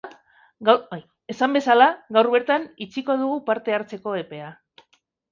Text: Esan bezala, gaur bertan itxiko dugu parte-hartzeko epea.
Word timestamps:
Esan 1.33 1.51
bezala, 1.57 1.87
gaur 2.17 2.29
bertan 2.35 2.65
itxiko 2.85 3.17
dugu 3.19 3.35
parte-hartzeko 3.51 4.15
epea. 4.23 4.49